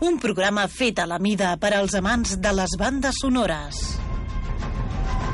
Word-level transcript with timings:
Un 0.00 0.18
programa 0.22 0.68
fet 0.68 0.98
a 1.02 1.06
la 1.10 1.18
mida 1.18 1.56
per 1.60 1.74
als 1.76 1.94
amants 1.98 2.38
de 2.40 2.52
les 2.54 2.76
bandes 2.78 3.14
sonores. 3.20 3.97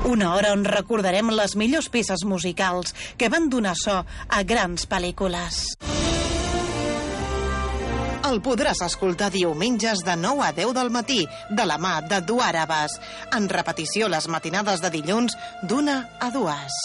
Una 0.05 0.35
hora 0.35 0.51
on 0.53 0.67
recordarem 0.69 1.31
les 1.33 1.55
millors 1.57 1.89
peces 1.89 2.27
musicals 2.29 2.93
que 3.17 3.31
van 3.33 3.49
donar 3.49 3.73
so 3.81 4.03
a 4.05 4.43
grans 4.45 4.85
pel·lícules. 4.91 5.63
El 8.29 8.41
podràs 8.45 8.83
escoltar 8.85 9.31
diumenges 9.33 10.05
de 10.05 10.17
9 10.21 10.45
a 10.45 10.53
10 10.53 10.77
del 10.77 10.93
matí, 10.93 11.23
de 11.49 11.65
la 11.65 11.81
mà 11.81 11.99
de 12.05 12.21
Duàrabes. 12.21 12.99
En 13.33 13.49
repetició 13.49 14.13
les 14.13 14.29
matinades 14.29 14.85
de 14.85 14.93
dilluns 14.93 15.39
d'una 15.63 16.03
a 16.21 16.33
dues. 16.37 16.85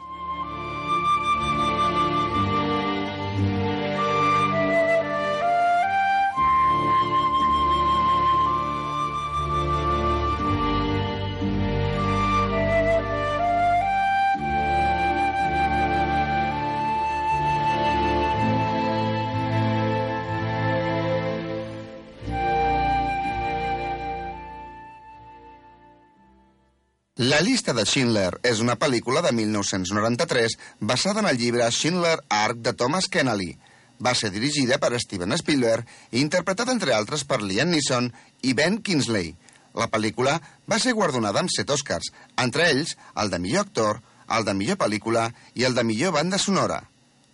La 27.41 27.47
llista 27.47 27.73
de 27.73 27.81
Schindler 27.89 28.35
és 28.45 28.59
una 28.61 28.75
pel·lícula 28.77 29.23
de 29.25 29.31
1993 29.33 30.55
basada 30.89 31.23
en 31.23 31.27
el 31.29 31.39
llibre 31.41 31.65
Schindler 31.73 32.19
Arc 32.29 32.59
de 32.61 32.73
Thomas 32.77 33.07
Kennelly. 33.09 33.55
Va 33.97 34.11
ser 34.19 34.29
dirigida 34.35 34.77
per 34.77 34.99
Steven 35.01 35.33
Spielberg 35.41 35.87
i 36.11 36.21
interpretada, 36.21 36.75
entre 36.77 36.93
altres, 36.93 37.23
per 37.25 37.39
Liam 37.41 37.71
Neeson 37.73 38.11
i 38.45 38.53
Ben 38.59 38.77
Kingsley. 38.85 39.31
La 39.73 39.87
pel·lícula 39.89 40.35
va 40.69 40.77
ser 40.83 40.93
guardonada 40.93 41.41
amb 41.41 41.49
set 41.49 41.73
Oscars, 41.73 42.11
entre 42.45 42.67
ells 42.75 42.93
el 43.23 43.33
de 43.33 43.39
millor 43.41 43.65
actor, 43.65 44.03
el 44.37 44.45
de 44.45 44.53
millor 44.59 44.77
pel·lícula 44.83 45.31
i 45.57 45.65
el 45.65 45.73
de 45.73 45.87
millor 45.87 46.13
banda 46.19 46.37
sonora. 46.37 46.83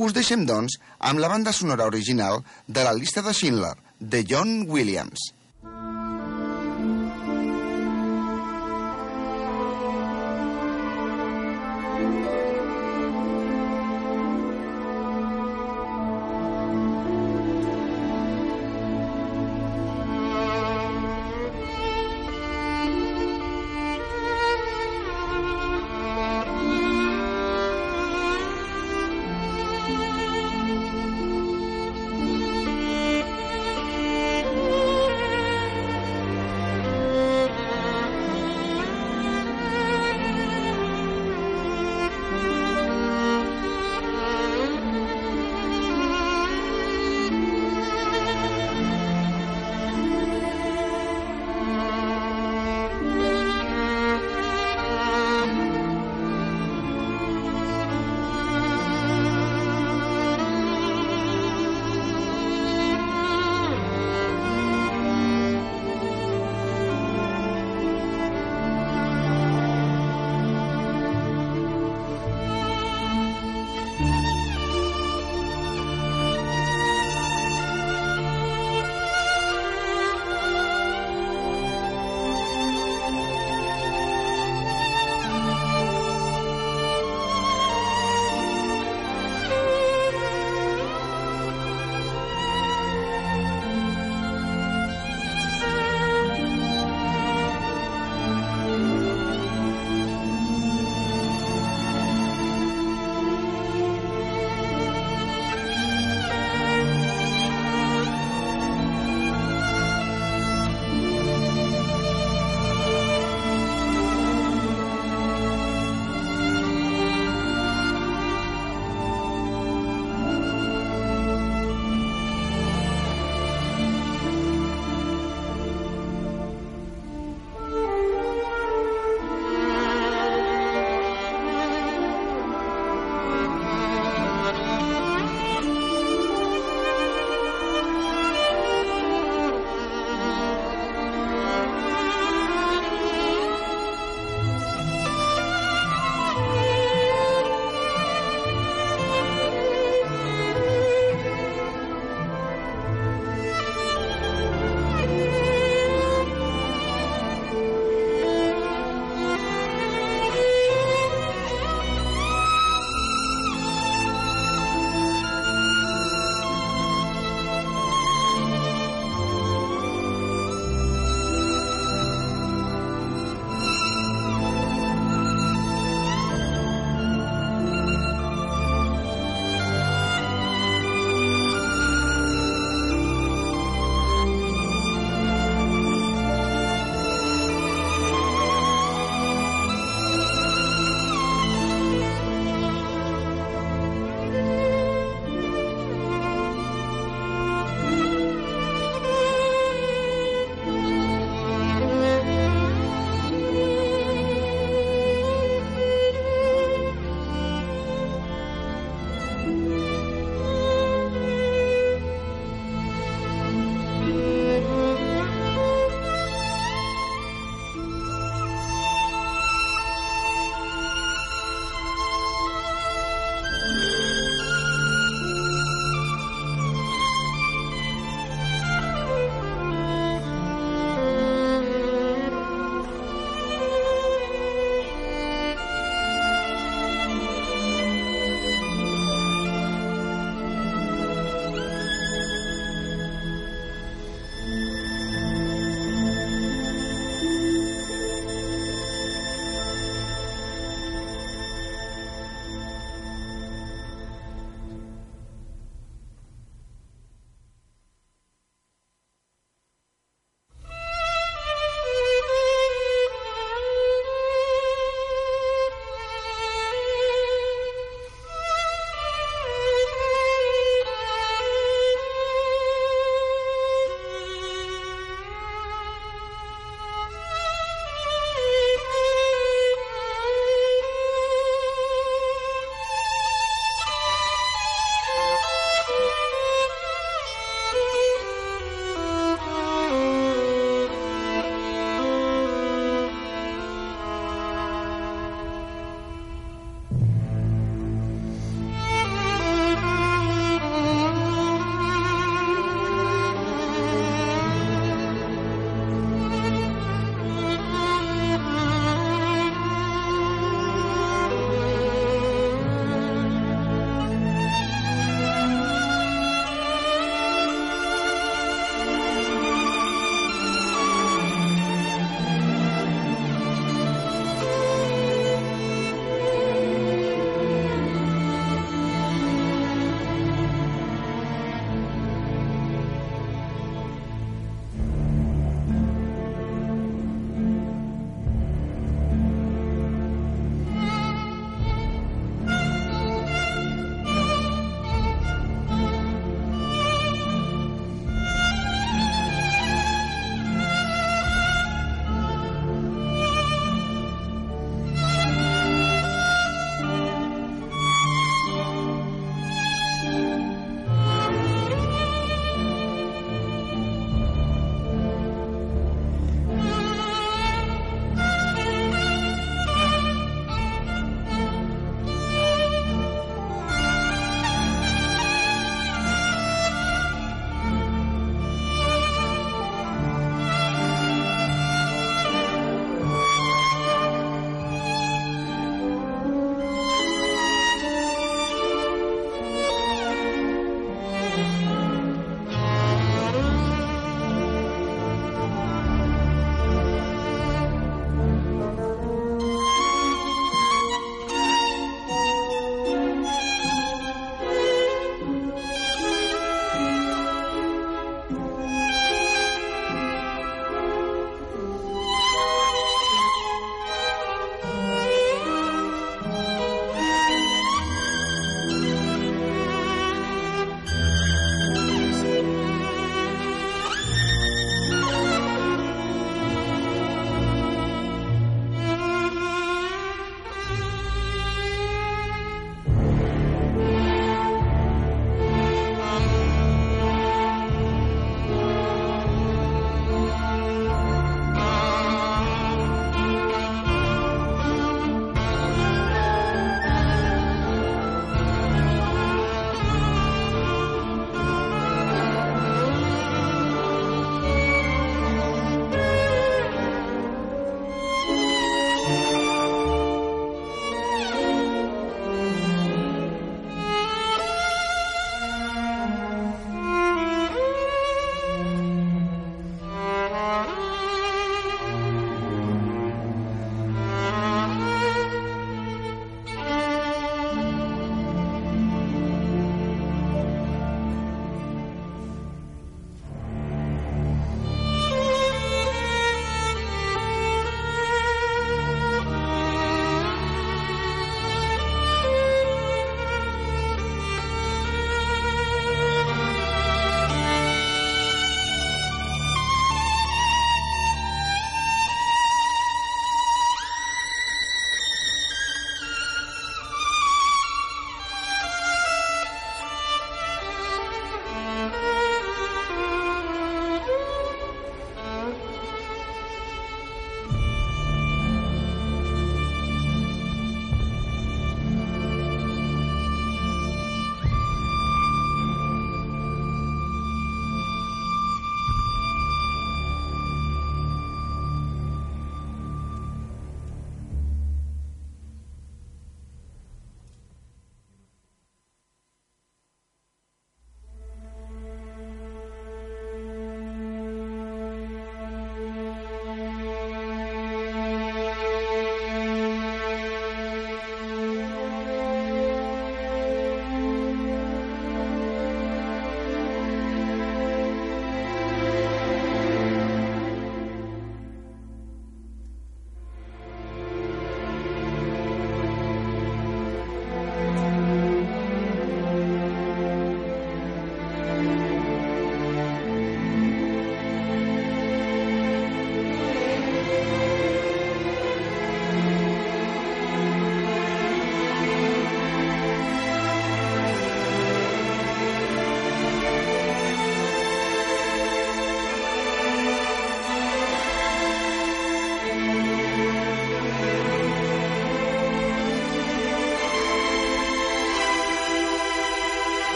Us 0.00 0.16
deixem, 0.16 0.46
doncs, 0.48 0.78
amb 0.96 1.20
la 1.20 1.28
banda 1.28 1.52
sonora 1.52 1.90
original 1.92 2.40
de 2.66 2.88
la 2.88 2.96
llista 2.96 3.20
de 3.20 3.36
Schindler, 3.36 3.76
de 4.00 4.24
John 4.24 4.64
Williams. 4.64 5.34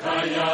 Kaya 0.00 0.49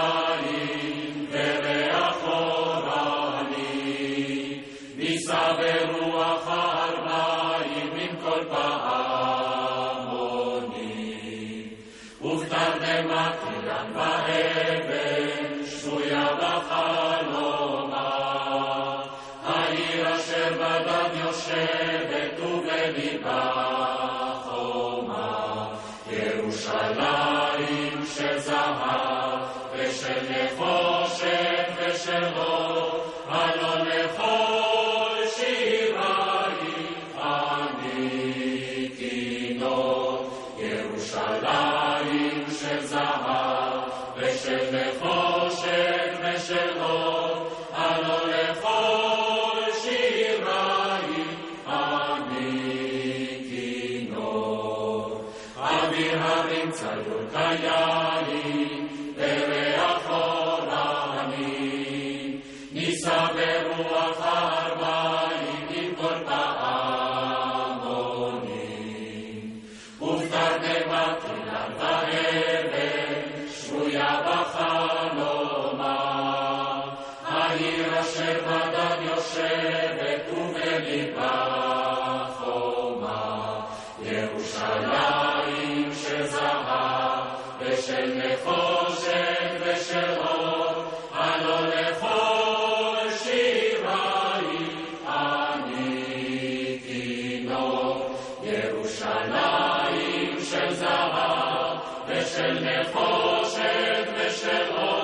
Michel, 102.26 102.60
Michel, 102.60 104.12
Michel, 104.18 104.95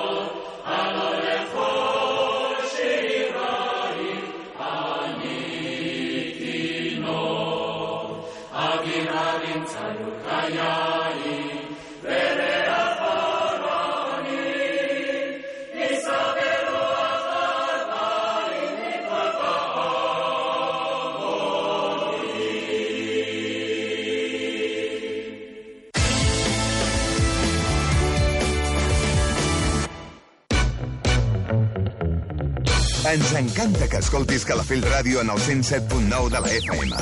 Ens 33.13 33.31
encanta 33.37 33.85
que 33.85 33.99
escoltis 34.01 34.41
Calafell 34.41 34.81
Ràdio 34.89 35.19
en 35.21 35.29
el 35.29 35.37
107.9 35.37 36.31
de 36.33 36.39
la 36.41 36.49
FM. 36.49 36.95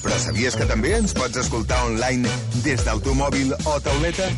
Però 0.00 0.20
sabies 0.22 0.54
que 0.56 0.64
també 0.64 0.94
ens 0.96 1.12
pots 1.12 1.36
escoltar 1.42 1.82
online 1.90 2.30
des 2.64 2.80
del 2.86 3.02
teu 3.04 3.12
mòbil 3.18 3.52
o 3.58 3.74
tauleta? 3.84 4.30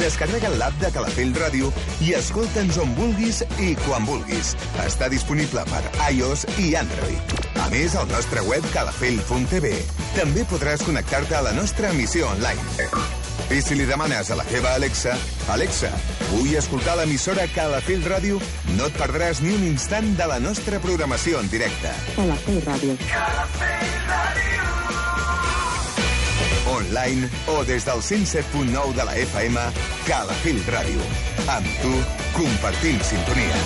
Descarrega 0.00 0.54
l'app 0.56 0.80
de 0.80 0.88
Calafell 0.94 1.36
Ràdio 1.36 1.68
i 2.06 2.14
escolta'ns 2.16 2.80
on 2.80 2.96
vulguis 2.96 3.42
i 3.60 3.74
quan 3.84 4.08
vulguis. 4.08 4.54
Està 4.86 5.12
disponible 5.12 5.68
per 5.68 5.84
iOS 6.08 6.48
i 6.56 6.72
Android. 6.80 7.38
A 7.60 7.68
més, 7.74 7.92
al 7.92 8.08
nostre 8.08 8.40
web 8.48 8.64
calafell.tv 8.72 9.76
també 10.16 10.48
podràs 10.48 10.88
connectar-te 10.88 11.36
a 11.36 11.44
la 11.44 11.52
nostra 11.60 11.92
emissió 11.92 12.32
online. 12.32 12.88
I 13.52 13.60
si 13.60 13.76
li 13.76 13.84
demanes 13.84 14.32
a 14.32 14.40
la 14.40 14.48
teva 14.48 14.72
Alexa, 14.80 15.12
Alexa, 15.52 15.92
vull 16.30 16.54
escoltar 16.58 16.96
l'emissora 16.98 17.46
Calafell 17.54 18.04
Ràdio, 18.06 18.40
no 18.76 18.88
et 18.90 18.98
perdràs 18.98 19.42
ni 19.44 19.54
un 19.54 19.64
instant 19.68 20.08
de 20.18 20.26
la 20.30 20.38
nostra 20.42 20.80
programació 20.82 21.40
en 21.42 21.50
directe. 21.52 21.92
Calafell 22.16 22.62
Ràdio. 22.66 22.96
Online 26.76 27.30
o 27.54 27.62
des 27.64 27.84
del 27.86 28.02
107.9 28.02 28.94
de 28.96 29.04
la 29.06 29.14
FM, 29.22 29.66
Calafell 30.08 30.62
Ràdio. 30.70 31.06
Amb 31.56 31.78
tu, 31.82 31.94
compartim 32.34 32.98
sintonia. 33.06 33.62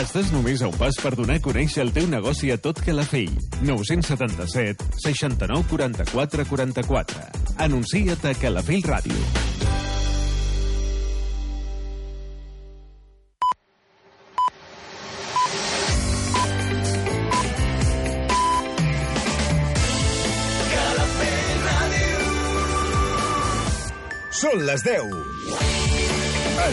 Estàs 0.00 0.30
només 0.32 0.62
a 0.62 0.68
un 0.70 0.76
pas 0.78 0.96
per 1.02 1.10
donar 1.18 1.40
a 1.40 1.42
conèixer 1.44 1.82
el 1.82 1.90
teu 1.92 2.06
negoci 2.08 2.54
a 2.54 2.56
tot 2.62 2.78
Calafell. 2.86 3.34
977 3.66 4.86
69 5.02 5.66
44 5.74 6.46
44. 6.54 7.39
Anuncia't 7.60 8.24
a 8.24 8.32
Calafell 8.40 8.80
Ràdio. 8.88 9.18
Són 24.40 24.64
les 24.64 24.86
10. 24.88 25.69